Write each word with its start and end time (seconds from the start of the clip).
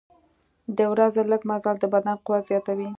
د 0.77 0.79
ورځې 0.91 1.21
لږ 1.31 1.41
مزل 1.49 1.75
د 1.79 1.85
بدن 1.93 2.15
قوت 2.25 2.43
زیاتوي. 2.51 2.87